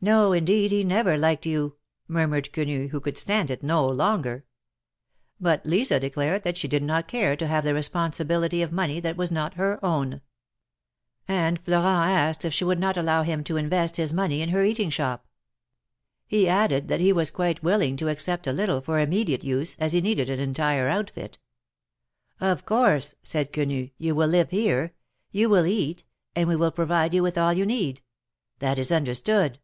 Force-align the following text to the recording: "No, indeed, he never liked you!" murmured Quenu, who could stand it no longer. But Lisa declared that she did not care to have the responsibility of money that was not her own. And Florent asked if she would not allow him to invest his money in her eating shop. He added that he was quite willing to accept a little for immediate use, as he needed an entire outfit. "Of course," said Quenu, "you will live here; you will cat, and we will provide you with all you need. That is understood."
"No, 0.00 0.30
indeed, 0.32 0.70
he 0.70 0.84
never 0.84 1.18
liked 1.18 1.44
you!" 1.44 1.74
murmured 2.06 2.52
Quenu, 2.52 2.86
who 2.90 3.00
could 3.00 3.18
stand 3.18 3.50
it 3.50 3.64
no 3.64 3.84
longer. 3.84 4.44
But 5.40 5.66
Lisa 5.66 5.98
declared 5.98 6.44
that 6.44 6.56
she 6.56 6.68
did 6.68 6.84
not 6.84 7.08
care 7.08 7.34
to 7.34 7.46
have 7.48 7.64
the 7.64 7.74
responsibility 7.74 8.62
of 8.62 8.70
money 8.70 9.00
that 9.00 9.16
was 9.16 9.32
not 9.32 9.54
her 9.54 9.84
own. 9.84 10.20
And 11.26 11.58
Florent 11.58 12.10
asked 12.12 12.44
if 12.44 12.54
she 12.54 12.62
would 12.62 12.78
not 12.78 12.96
allow 12.96 13.22
him 13.24 13.42
to 13.42 13.56
invest 13.56 13.96
his 13.96 14.12
money 14.12 14.40
in 14.40 14.50
her 14.50 14.62
eating 14.62 14.88
shop. 14.88 15.26
He 16.28 16.48
added 16.48 16.86
that 16.86 17.00
he 17.00 17.12
was 17.12 17.32
quite 17.32 17.64
willing 17.64 17.96
to 17.96 18.08
accept 18.08 18.46
a 18.46 18.52
little 18.52 18.80
for 18.80 19.00
immediate 19.00 19.42
use, 19.42 19.74
as 19.80 19.94
he 19.94 20.00
needed 20.00 20.30
an 20.30 20.38
entire 20.38 20.86
outfit. 20.86 21.40
"Of 22.40 22.64
course," 22.64 23.16
said 23.24 23.52
Quenu, 23.52 23.90
"you 23.98 24.14
will 24.14 24.28
live 24.28 24.50
here; 24.50 24.94
you 25.32 25.48
will 25.48 25.64
cat, 25.64 26.04
and 26.36 26.48
we 26.48 26.54
will 26.54 26.70
provide 26.70 27.14
you 27.14 27.22
with 27.24 27.36
all 27.36 27.52
you 27.52 27.66
need. 27.66 28.02
That 28.60 28.78
is 28.78 28.92
understood." 28.92 29.58